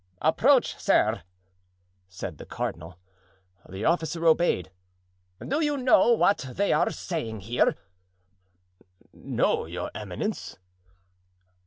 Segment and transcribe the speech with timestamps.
[0.23, 1.21] "Approach, sir,"
[2.07, 2.97] said the cardinal.
[3.69, 4.71] The officer obeyed.
[5.47, 7.75] "Do you know what they are saying here?"
[9.13, 10.57] "No, your eminence."